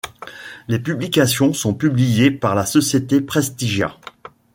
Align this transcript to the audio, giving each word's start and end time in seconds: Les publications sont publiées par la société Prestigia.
Les 0.67 0.79
publications 0.79 1.53
sont 1.53 1.75
publiées 1.75 2.31
par 2.31 2.55
la 2.55 2.65
société 2.65 3.21
Prestigia. 3.21 3.99